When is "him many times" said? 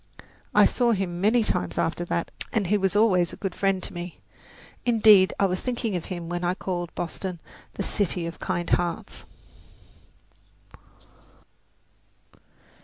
0.93-1.77